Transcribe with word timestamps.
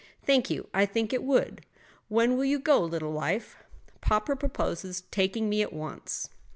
"Thank 0.25 0.49
you; 0.49 0.67
I 0.73 0.87
think 0.87 1.13
it 1.13 1.21
would. 1.21 1.63
When 2.07 2.35
will 2.35 2.45
you 2.45 2.57
go, 2.57 2.79
little 2.81 3.11
wife?" 3.11 3.57
"Papa 4.01 4.35
proposes 4.35 5.01
taking 5.11 5.47
me 5.47 5.61
at 5.61 5.71
once." 5.73 6.27